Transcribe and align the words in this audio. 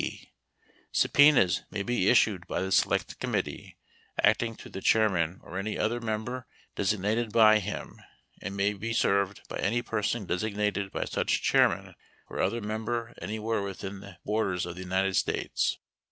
14 0.01 0.09
(b) 0.19 0.31
Subpenas 0.91 1.61
may 1.69 1.83
be 1.83 2.09
issued 2.09 2.47
by 2.47 2.59
the 2.59 2.71
select 2.71 3.19
committee 3.19 3.77
15 4.15 4.29
acting 4.31 4.55
through 4.55 4.71
the 4.71 4.81
chairman 4.81 5.39
or 5.43 5.59
any 5.59 5.77
other 5.77 6.01
member 6.01 6.47
desig 6.75 7.01
16 7.01 7.01
nated 7.01 7.31
by 7.31 7.59
him, 7.59 8.01
and 8.41 8.57
may 8.57 8.73
be 8.73 8.93
served 8.93 9.47
by 9.47 9.57
any 9.59 9.83
person 9.83 10.25
designated 10.25 10.85
17 10.85 10.89
by 10.91 11.05
such 11.05 11.43
chairman 11.43 11.93
or 12.31 12.41
other 12.41 12.61
member 12.61 13.13
anywhere 13.21 13.61
within 13.61 13.99
the 13.99 14.07
18 14.07 14.17
borders 14.25 14.65
of 14.65 14.73
the 14.75 14.81
United 14.81 15.15
States. 15.15 15.77